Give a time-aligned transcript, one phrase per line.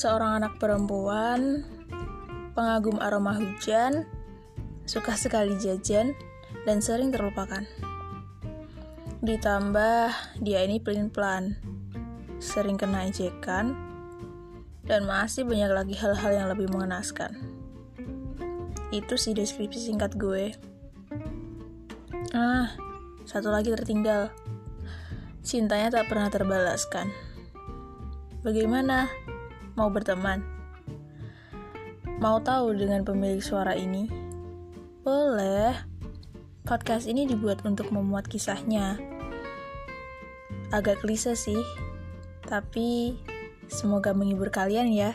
[0.00, 1.60] seorang anak perempuan,
[2.56, 4.08] pengagum aroma hujan,
[4.88, 6.16] suka sekali jajan,
[6.64, 7.68] dan sering terlupakan.
[9.20, 10.08] Ditambah,
[10.40, 11.60] dia ini pelin-pelan,
[12.40, 13.76] sering kena ejekan,
[14.88, 17.36] dan masih banyak lagi hal-hal yang lebih mengenaskan.
[18.96, 20.56] Itu sih deskripsi singkat gue.
[22.32, 22.72] Ah,
[23.28, 24.32] satu lagi tertinggal.
[25.44, 27.12] Cintanya tak pernah terbalaskan.
[28.40, 29.12] Bagaimana?
[29.78, 30.42] Mau berteman?
[32.18, 34.10] Mau tahu dengan pemilik suara ini?
[35.06, 35.78] Boleh.
[36.66, 38.98] Podcast ini dibuat untuk memuat kisahnya.
[40.74, 41.58] Agak klise sih,
[42.42, 43.18] tapi
[43.70, 45.14] semoga menghibur kalian ya.